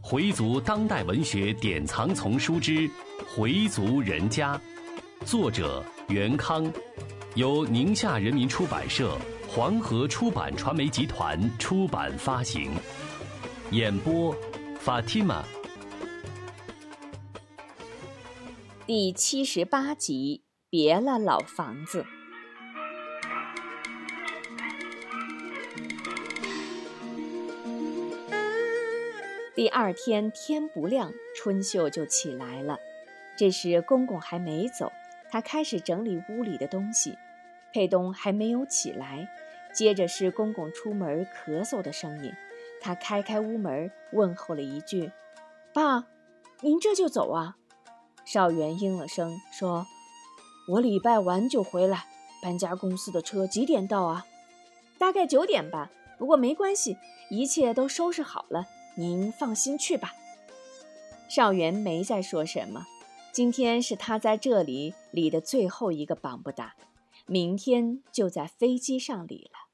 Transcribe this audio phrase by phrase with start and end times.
[0.00, 2.72] 回族当代文学典藏丛书之
[3.34, 4.56] 《回族人家》，
[5.26, 6.72] 作者袁康，
[7.34, 9.18] 由宁夏人民出版社、
[9.48, 12.70] 黄河出版传媒集团出版发行。
[13.72, 14.32] 演播
[14.84, 15.42] ：Fatima。
[18.86, 22.06] 第七十八集，别了老房子。
[29.56, 32.78] 第二天天不亮，春秀就起来了。
[33.38, 34.92] 这时公公还没走，
[35.30, 37.16] 他开始整理屋里的东西。
[37.72, 39.26] 佩东还没有起来，
[39.72, 42.34] 接着是公公出门咳嗽的声音。
[42.82, 45.10] 他开开屋门，问候了一句
[45.72, 46.04] ：“爸，
[46.60, 47.56] 您这就走啊？”
[48.26, 49.86] 少元应了声，说
[50.74, 52.04] ：“我礼拜完就回来。
[52.42, 54.26] 搬家公司的车几点到啊？
[54.98, 55.90] 大概九点吧。
[56.18, 56.98] 不过没关系，
[57.30, 58.66] 一切都收拾好了。”
[58.98, 60.14] 您放心去吧。
[61.28, 62.86] 少元没再说什么。
[63.30, 66.74] 今天是他在这里理的最后一个绑不打，
[67.26, 69.68] 明天就在飞机上理了。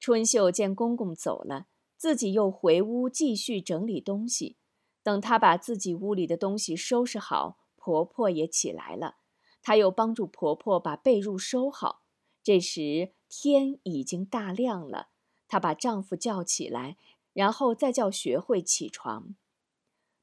[0.00, 4.56] 春秀见公公走了，自己又回屋继续整理东西。
[5.04, 9.18] 等她把自己屋里的东西收拾好，婆婆也起来了。
[9.62, 12.02] 她又帮助婆婆把被褥收好。
[12.42, 15.10] 这时天已经大亮了，
[15.46, 16.96] 她把丈夫叫起来。
[17.38, 19.36] 然后再叫学会起床，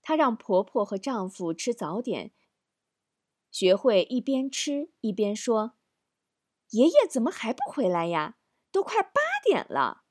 [0.01, 2.33] 她让婆婆和丈夫吃早点。
[3.49, 5.75] 学会一边吃一边说
[6.71, 8.35] ：“爷爷怎么还不回来呀？
[8.69, 10.03] 都快八点了。”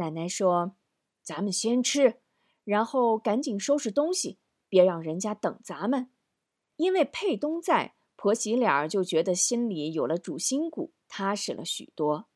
[0.00, 0.76] 奶奶说
[1.22, 2.22] ：“咱们先吃，
[2.64, 4.38] 然后赶紧收拾东西，
[4.70, 6.10] 别让人家等咱们。”
[6.76, 12.30] 因为佩东在，婆媳俩就觉得心里有了主心骨，踏实了许多。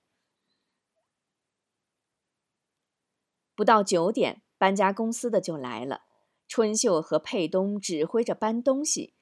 [3.59, 6.03] 不到九点，搬家公司的就来了。
[6.47, 9.15] 春秀和佩东指挥着搬东西。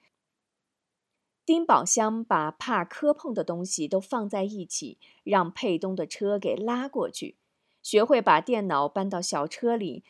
[1.47, 7.39] 丁宝香把怕磕碰的东西都放在一起，让佩东的车给拉过去。
[7.83, 10.05] 学会把电脑搬到小车里，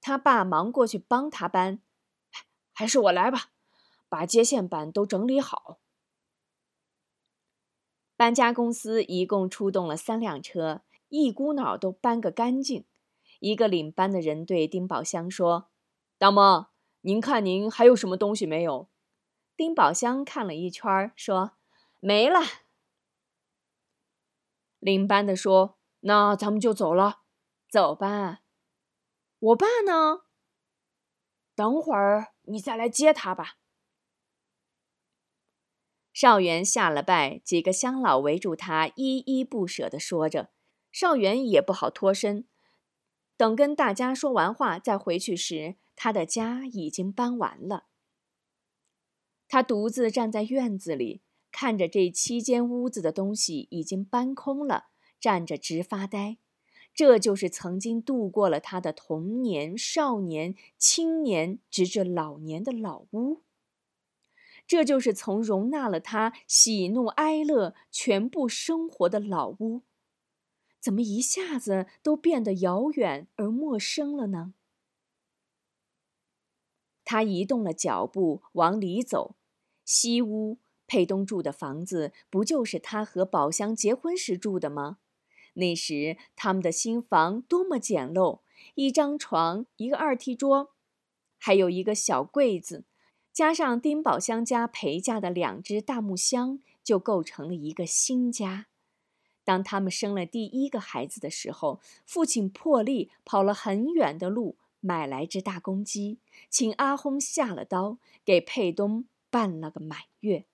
[0.00, 1.80] 他爸忙过去帮他搬。
[2.72, 3.52] 还是我来吧，
[4.08, 5.78] 把接线板都整理好。
[8.16, 12.84] 搬家公司一共出动了三辆车，一股脑都搬个干净。
[13.40, 15.70] 一个领班的人对丁宝香说
[16.16, 16.70] ：“大妈，
[17.00, 18.88] 您看您还有什么东西没有？”
[19.56, 21.52] 丁宝香看了一圈，说
[22.00, 22.40] ：“没了。”
[24.78, 27.22] 领班的说：“那咱们就走了，
[27.68, 28.42] 走吧。”
[29.40, 30.20] 我爸呢？
[31.54, 33.56] 等会儿你再来接他吧。
[36.12, 40.50] 少元下了拜，几个乡老围住他，依依不舍地说着。
[40.92, 42.46] 少元也不好脱身。
[43.40, 47.86] 等跟大家说完话再回去时，他的家已经搬完了。
[49.48, 56.36] 他独自站在院子里，看着这七间屋子的东西已经搬空了，站着直发呆。
[56.92, 63.40] 这就是曾经度过了他的童年、少年、青年，直至老年的老屋。
[64.66, 69.80] 这就是曾容纳了他喜怒哀乐全部生活的老屋。
[70.80, 74.54] 怎么一下子都变得遥远而陌生了呢？
[77.04, 79.36] 他移动了脚步往里走，
[79.84, 84.98] 西屋佩东住的房子不就是他和宝香结婚时住的吗？
[85.54, 88.40] 那时他们的新房多么简陋，
[88.76, 90.74] 一张床，一个二屉桌，
[91.36, 92.84] 还有一个小柜子，
[93.32, 98.68] 加上丁宝香家陪嫁的两只大木箱，就构成了一个新家。
[99.44, 106.18] 当他们生了第一个孩子的时候，父亲破例跑了很远的路买来只大公鸡，
[106.48, 110.44] 请阿轰下了刀，给佩东办了个满月。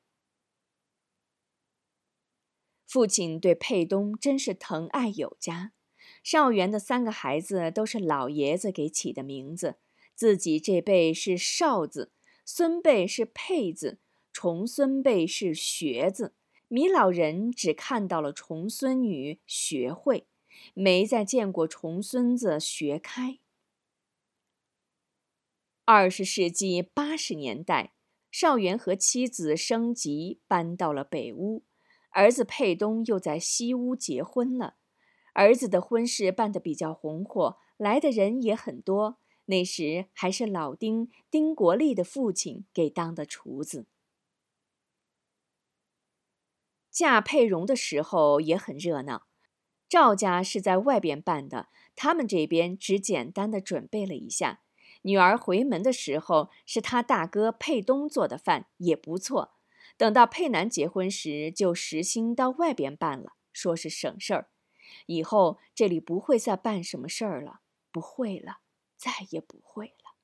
[2.86, 5.72] 父亲对佩东真是疼爱有加。
[6.22, 9.76] 少元的三个孩子都是老爷子给起的名字，
[10.14, 12.12] 自己这辈是少字，
[12.44, 13.98] 孙辈是佩字，
[14.32, 16.32] 重孙辈是学字。
[16.68, 20.26] 米老人只看到了重孙女学会，
[20.74, 23.38] 没再见过重孙子学开。
[25.84, 27.92] 二十世纪八十年代，
[28.32, 31.64] 少元和妻子升级搬到了北屋，
[32.10, 34.74] 儿子佩东又在西屋结婚了。
[35.34, 39.20] 儿子的婚事办得比较红火，来的人也很多。
[39.44, 43.86] 那时还是老丁丁国立的父亲给当的厨子。
[46.96, 49.26] 嫁佩蓉的时候也很热闹，
[49.86, 54.62] 赵家是在外边办的，他们这边只简单的准备了一下。
[55.02, 59.56] 女儿回门的时候，是他大哥佩东做的饭，也不错。
[59.98, 64.48] 等到佩南结婚时，就实心到外边办了，说是省事儿。
[65.04, 67.60] 以后这里不会再办什么事儿了，
[67.92, 68.60] 不会了，
[68.96, 70.16] 再也不会了。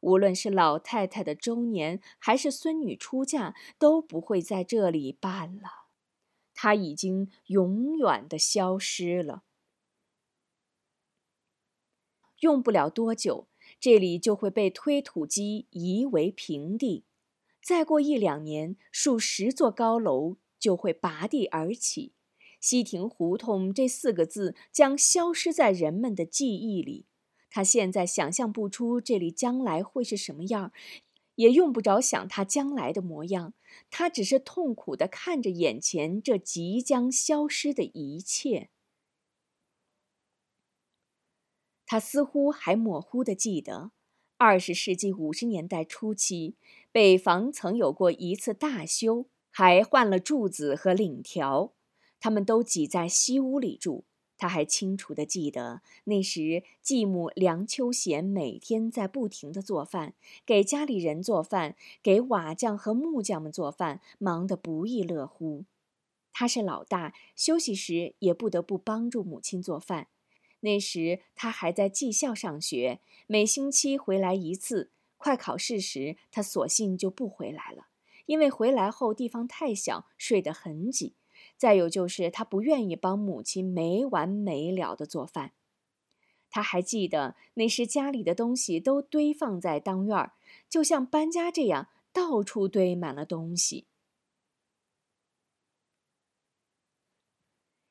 [0.00, 5.77] 无论是老太太的周年，还是孙女出嫁，都不会在这里办了。
[6.60, 9.44] 他已经永远的消失了。
[12.40, 13.46] 用不了多久。
[13.78, 17.04] 这里就会被推土机夷为平地，
[17.62, 22.12] 再过一两年，数十座高楼就会拔地而起，
[22.60, 27.06] 西亭胡同这四个字将消失在人们的记忆里。
[27.50, 30.72] 他现在想象不出这里将来会是什么样，
[31.38, 33.54] 也用不着想他将来的模样，
[33.90, 38.70] 他只是痛苦的看着眼前这即将消失的一切。
[41.86, 43.92] 他似乎还模糊的记得，
[44.36, 46.56] 二十世纪五十年代初期，
[46.90, 51.72] 北房曾有过一次大修，还换了柱子和檩条。
[52.18, 54.07] 他们都挤在西屋里住。
[54.38, 60.14] 他还清楚地记得，那时继母梁秋贤每天在不停地做饭，
[60.46, 65.64] 给家里人做饭，给瓦匠和木匠们做饭，忙得不亦乐乎。
[66.32, 70.06] 他是老大，休息时也不得不帮助母亲做饭。
[70.60, 74.92] 那时他还在技校上学，每星期回来一次。
[75.16, 77.88] 快考试时，他索性就不回来了，
[78.26, 81.16] 因为回来后地方太小，睡得很挤。
[81.58, 85.52] 再有就是他不愿意帮母亲没完没了的做饭。
[86.48, 90.32] 他还记得那时家里的东西都堆放在当院儿，
[90.70, 93.86] 就像搬家这样，到处堆满了东西。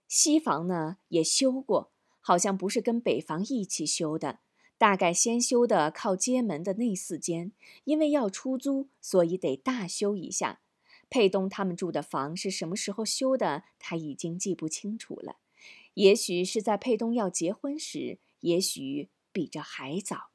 [0.08, 1.92] 西房呢也修过。
[2.20, 4.40] 好像不是跟北房一起修的，
[4.78, 7.54] 大概先修的靠街门的那四间，
[7.86, 10.60] 因为要出租，所以得大修一下。
[11.10, 15.38] 佩东他们住的房是什么时候修的，他已经记不清楚了。
[15.94, 20.30] 也许是在佩东要结婚时，也许比这还早。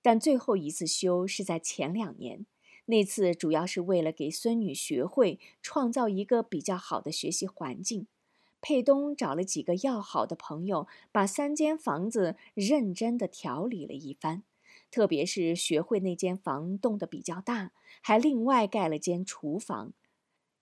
[0.00, 2.46] 但最后一次修是在前两年，
[2.86, 8.06] 那次主要是为了给孙女学会，创造一个比较好的学习环境。
[8.60, 14.44] 佩东找了几个要好的朋友，把三间房子认真的调理了一番。
[14.92, 19.92] 特别是学会那间房动的比较大，还另外盖了间厨房。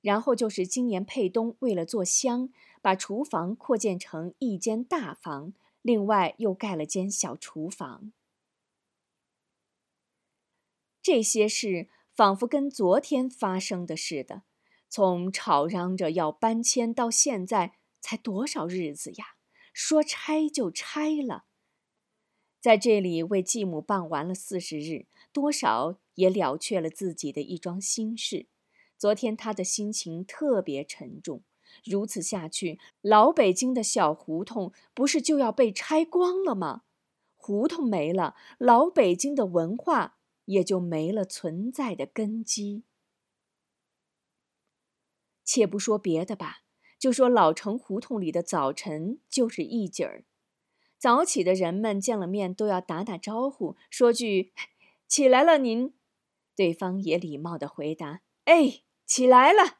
[0.00, 2.49] 然后就是今年佩东为了做香，
[2.81, 8.12] 把厨房扩建成一间大房，另外又盖了间小厨房。
[11.03, 14.44] 这些事仿佛跟昨天发生的似的，
[14.88, 17.75] 从吵嚷着要搬迁到现在。
[18.03, 19.35] 才多少日子呀？
[19.75, 21.44] 说拆就拆了，
[22.60, 28.46] 在这里为继母办完了四十日，多少也了却了自己的一桩心事。
[28.98, 31.42] 昨天他的心情特别沉重，
[31.84, 36.82] 如此下去，老北京的小胡同不是就要被拆光了吗？
[37.36, 42.84] 胡同没了，老北京的文化也就没了存在的根基。
[45.42, 46.58] 且不说别的吧。
[46.98, 50.26] 就说老城胡同里的早晨就是一景儿，
[51.00, 54.52] 早起的人们见了面都要打打招呼，说句
[55.08, 55.94] “起来了您”，
[56.55, 59.79] 对方也礼貌的回答“哎，起来了”。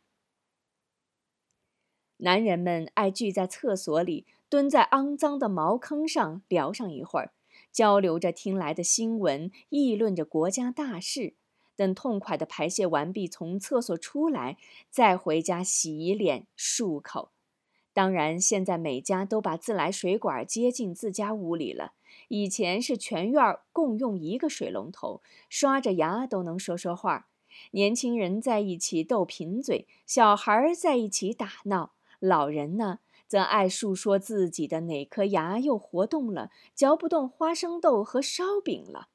[2.17, 7.35] 男人们爱聚在厕所里，蹲在肮脏的茅坑上聊上一会儿，
[7.71, 11.35] 交流着听来的新闻，议论着国家大事。
[11.77, 14.57] 等痛快的排泄完毕，从厕所出来，
[14.89, 17.31] 再回家洗脸漱口。
[18.01, 21.93] 当然，现在每家都把自来水管接进自家屋里了。
[22.29, 27.29] 以前是全院共用一个水龙头，刷着牙都能说说话。
[27.73, 39.09] 年轻人在一起斗贫嘴，小孩在一起打闹，老人呢，则爱述说自己的哪颗牙又活动了，嚼不动花生豆和烧饼了。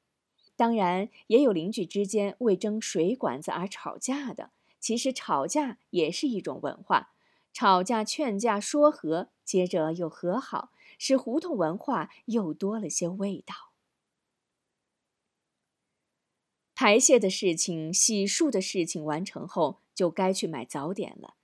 [0.54, 4.50] 当然，也有邻居之间为争水管子而吵架的。
[4.78, 7.14] 其实吵架也是一种文化，
[7.58, 13.72] 吵架、劝架、说和，接着又和好，使胡同文化又多了些味道。
[16.74, 21.36] 排泄的事情、洗漱的事情完成后，就该去买早点了。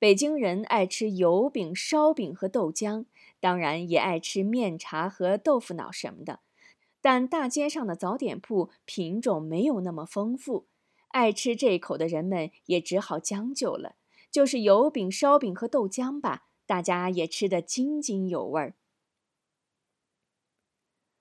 [0.00, 3.04] 北京人爱吃油饼、烧饼和豆浆，
[3.38, 6.40] 当然也爱吃面茶和豆腐脑什么的。
[7.00, 10.66] 但大街上的早点铺品种没有那么丰富，
[11.10, 13.94] 爱吃这口的人们也只好将就了。
[14.32, 18.74] 就是油饼、烧饼和豆浆吧，大家也吃得津津有味儿。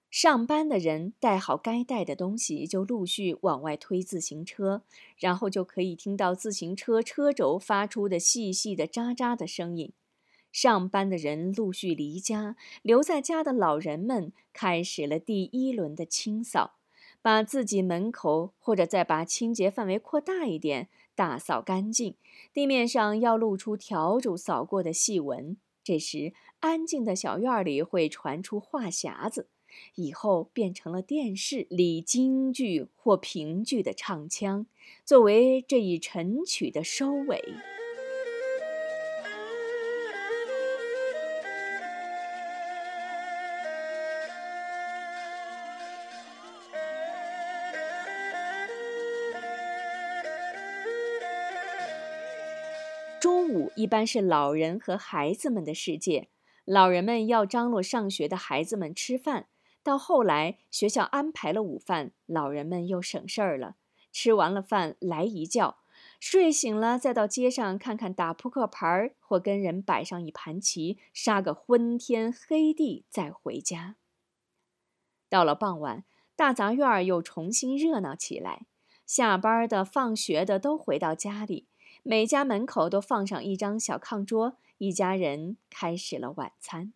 [0.10, 4.84] 上班的人带好该带的东西，就陆续往外推自行车，
[5.18, 9.94] 然后就可以听到自行车车轴发出的细细的喳喳的声音。
[10.52, 16.76] 上班的人陆续离家，留在家的老人们开始了第一轮的清扫，
[17.22, 22.16] 把自己门口或者再把清洁范围扩大一点，打扫干净。
[22.54, 25.58] 地面上要露出笤帚扫过的细纹。
[25.84, 29.50] 这时，安静的小院里会传出话匣子。
[29.96, 34.68] 以后变成了电视里京剧或评剧的唱腔，
[35.06, 37.42] 作为这一晨曲的收尾。
[53.32, 56.28] 中午一般是老人和孩子们的世界，
[56.66, 59.48] 老人们要张罗上学的孩子们吃饭。
[59.82, 63.78] 到后来，学校安排了午饭，老人们又省事儿了。
[64.12, 65.78] 吃完了饭，来一觉，
[66.20, 73.96] 睡醒了，再到街上看看打扑克牌儿，或跟人摆上一盘棋，杀个昏天黑地，再回家。
[75.30, 76.04] 到了傍晚，
[76.36, 78.66] 大杂院又重新热闹起来。
[79.06, 81.70] 下班的、放学的都回到家里，
[82.04, 86.94] 每家门口都放上一张小炕桌，一家人开始了晚餐。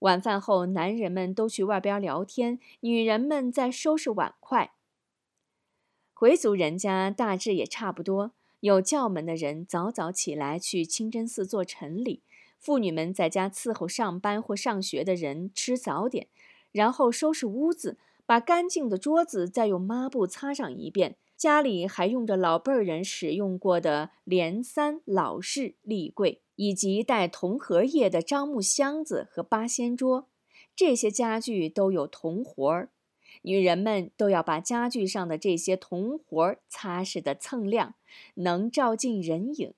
[0.00, 4.72] 晚饭后，男人们都去外边聊天，女人们在收拾碗筷。
[6.12, 12.22] 回族人家大致也差不多，有教门的人早早起来去清真寺做晨礼，
[12.58, 16.26] 妇女们在家伺候上班或上学的人吃早点，
[16.72, 21.16] 然后收拾屋子，把干净的桌子再用抹布擦上一遍。
[21.36, 26.40] 家里还用着老辈儿人使用过的连三、老式立柜。
[26.58, 30.26] 以及带铜荷叶的樟木箱子和八仙桌，
[30.74, 32.88] 这些家具都有铜活儿。
[33.42, 37.94] 女人们都要把家具上的这些铜活儿擦拭得锃亮，
[38.36, 39.74] 能照进人影。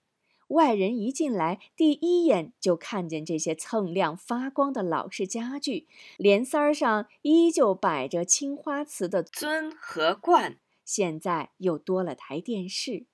[0.50, 10.58] 外人一进来，第一眼就看见这些锃亮发光的老式家具，帘塞儿上依旧摆着青花瓷的尊和罐，
[10.88, 13.04] 现在又多了台电视。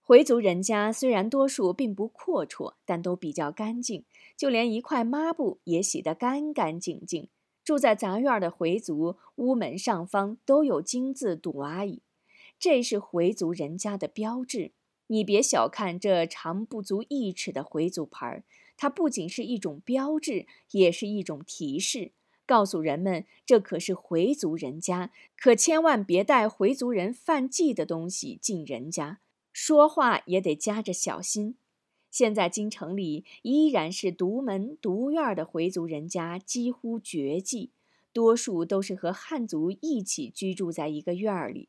[0.00, 4.04] 回族人家虽然多数并不阔绰，但都比较干净，
[4.36, 7.28] 就连一块抹布也洗得干干净净。
[7.64, 12.02] 住在杂院的回族屋门上方都有金字堵阿姨，
[12.56, 14.70] 这是回族人家的标志。
[15.08, 18.44] 你别小看这长不足一尺的回族牌儿，
[18.76, 22.12] 它不仅是一种标志，也是一种提示，
[22.46, 29.18] 告诉人们这可是回族人家，可千万别带回族人犯忌的东西进人家。
[29.52, 31.56] 说话也得夹着小心。
[32.10, 37.72] 现在京城里依然是独门独院的回族人家几乎绝迹，
[38.12, 41.68] 多数都是和汉族一起居住在一个院儿里，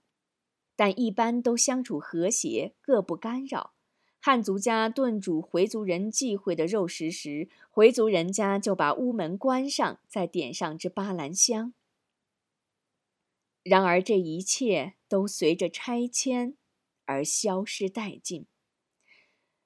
[0.76, 3.74] 但一般都相处和谐，各不干扰。
[4.20, 11.74] 汉族家炖煮回族人忌讳的肉食时，回族人家就把屋门关上，再点上支巴兰香。
[13.64, 16.58] 然而这一切都随着拆迁。
[17.10, 18.48] 而消失殆尽。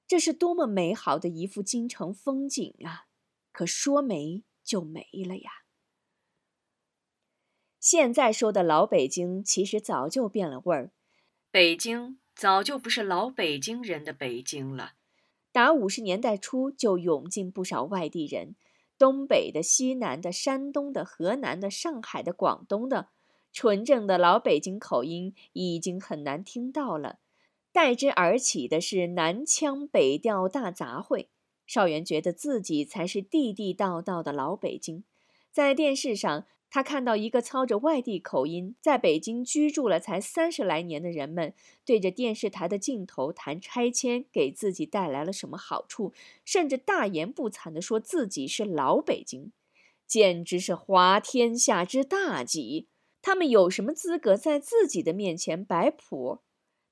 [0.06, 3.08] 这是多么美好的一幅京城风景啊！
[3.50, 5.64] 可说没就没了呀。
[7.80, 10.92] 现在说的老北京，其实早就变了味儿。
[11.50, 14.94] 北京早就不是老北京人的北京了。
[15.52, 18.56] 打五十年代初就涌进不少外地人，
[18.98, 23.08] 东北的、西南的、山东的、河南的、上海的、广东的，
[23.52, 27.18] 纯正的老北京口音已经很难听到了。
[27.70, 31.26] 代之而起的是南腔北调大杂烩。
[31.66, 35.04] 少元觉得自己才是地地道道的老北京。
[35.50, 41.52] 在电视上，他看到一个操着外地口音，在北京居住了才三十来年的人们，
[41.84, 46.14] 对着电视台的镜头谈拆迁给自己带来了什么好处，
[46.46, 49.52] 甚至大言不惭地说自己是老北京，
[50.06, 52.88] 简直是滑天下之大稽。
[53.20, 56.38] 他们有什么资格在自己的面前摆谱？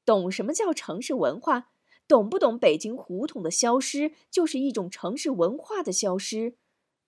[0.04, 1.70] 懂什么叫城市文化？
[2.06, 6.56] 懂不懂北京胡同的消失就是一种城市文化的消失？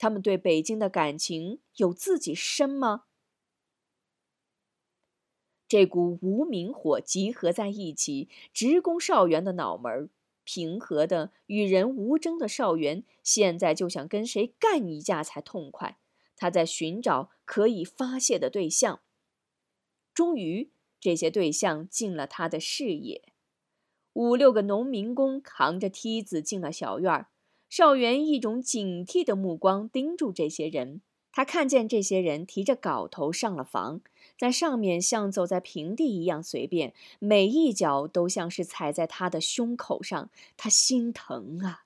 [0.02, 3.04] 他们对北京的感情有自己深吗？
[5.68, 10.11] 这股无名火集合在一起，直攻少元的脑门。
[10.42, 16.00] 平和的与人无争的少元，现在就想跟谁干一架才痛快。
[16.35, 19.02] 他在寻找可以发泄的对象，
[20.12, 20.73] 终于。
[20.99, 23.23] 这些对象进了他的视野。
[24.14, 27.28] 五六个农民工扛着梯子进了小院儿。
[27.75, 31.00] 少元一种警惕的目光盯住这些人，
[31.33, 34.02] 他看见这些人提着镐头上了房，
[34.38, 41.85] 在上面像走在平地一样随便，每一脚都像是踩在他的胸口上，他心疼啊。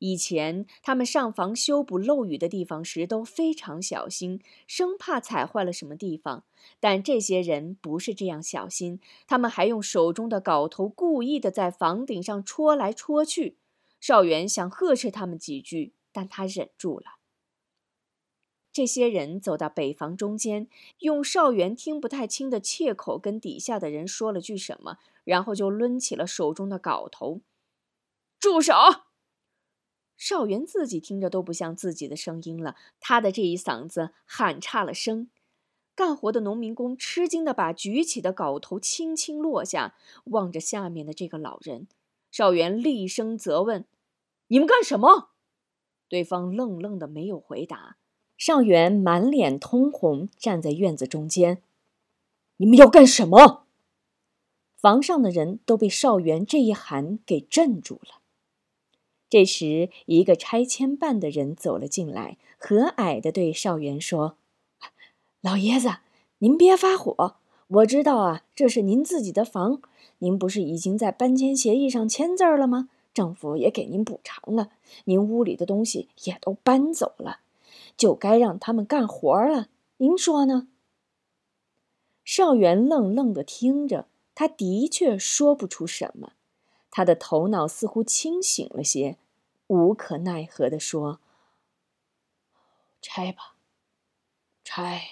[0.00, 6.42] 以前他们上房修补漏雨的地方时都非常小心，生怕踩坏了什么地方。
[6.80, 8.98] 但这些人不是这样小心，
[9.28, 13.56] 他们还用手中的镐头故意的在房顶上戳来戳去。
[14.00, 17.16] 少元想呵斥他们几句，但他忍住了。
[18.72, 27.40] 这些人走到北房中间，用少元听不太清的切口跟底下的人说了句什么，然后就抡起了手中的镐头。
[28.38, 28.74] 住手！
[30.18, 35.30] 少元自己听着都不像自己的声音了，他的这一嗓子喊差了声。
[35.94, 41.88] 干活的农民工吃惊的把举起的镐头轻轻落下，望着下面的这个老人。
[42.36, 43.86] 少元厉声责问
[44.48, 45.30] ：“你们干什么？”
[46.06, 47.96] 对方愣愣的没有回答。
[48.36, 51.62] 少元满脸通红，站在院子中间
[52.58, 53.64] ：“你们要干什么？”
[54.76, 58.20] 房上的人都被少元这一喊给镇住了。
[59.30, 64.36] 这时，一个拆迁办的人走了进来，和蔼的对少元说
[65.40, 66.00] ：“老爷子，
[66.40, 67.36] 您别发火。
[67.68, 69.82] 我知道啊，这是您自己的房，
[70.18, 72.88] 您不是已经在搬迁协议上签字了吗？
[73.12, 74.70] 政府也给您补偿了，
[75.06, 77.40] 您屋里的东西也都搬走了，
[77.96, 79.68] 就该让他们干活了。
[79.96, 80.68] 您说呢？”
[82.24, 86.34] 少元愣愣地听着，他的确说不出什么。
[86.90, 89.18] 他的头脑似乎清醒了些，
[89.66, 91.20] 无可奈何地说
[93.02, 93.56] ：“拆吧，
[94.62, 95.02] 拆吧。”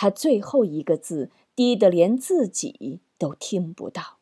[0.00, 4.18] 他最后一个字低得连自己都听不到。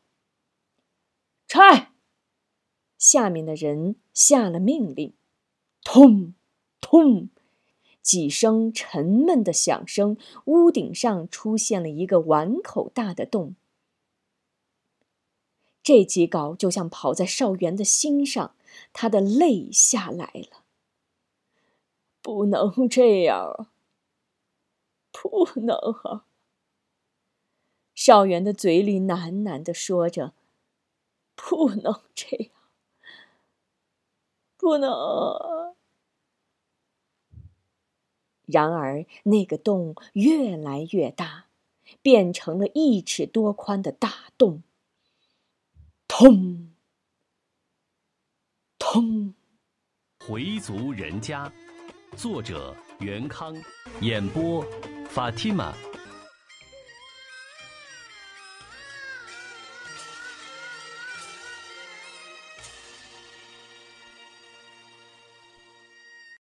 [1.47, 1.93] 拆！
[2.97, 5.13] 下面的人下了命令，
[5.85, 6.33] 通，
[6.81, 7.29] 通。
[8.01, 13.55] 几声沉闷的响声，屋顶上出现了一个碗口大的洞。
[15.83, 18.57] 这几稿就像跑在少元的心上，
[18.95, 20.65] 他的泪下来了。
[22.23, 23.69] 不能这样，
[25.23, 26.27] 不能啊！
[27.95, 30.35] 少元的嘴里喃喃的说着
[31.35, 32.51] ：“不能这样，
[34.59, 35.75] 不能。”
[38.45, 41.47] 然而，那个洞越来越大，
[42.03, 44.63] 变成了一尺多宽的大洞。
[46.07, 46.75] 通，
[48.79, 49.35] 通。
[50.21, 51.51] 回族人家，
[52.17, 53.55] 作者袁康，
[54.01, 54.65] 演播
[55.15, 55.73] ，Fatima。